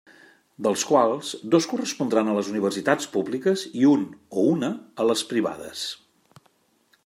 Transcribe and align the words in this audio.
Dels 0.67 0.83
quals, 0.91 1.33
dos 1.55 1.67
correspondran 1.73 2.31
a 2.31 2.33
les 2.37 2.49
universitats 2.53 3.11
públiques 3.17 3.67
i 3.83 3.87
un 3.93 4.07
o 4.45 4.49
una 4.55 4.73
a 5.05 5.09
les 5.11 5.25
privades. 5.35 5.85